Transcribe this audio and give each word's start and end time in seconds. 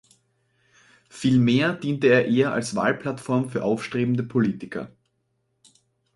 Vielmehr 1.11 1.73
diente 1.73 2.07
er 2.07 2.25
eher 2.25 2.53
als 2.53 2.75
Wahlplattform 2.75 3.51
für 3.51 3.63
aufstrebende 3.63 4.23
Politiker. 4.23 4.89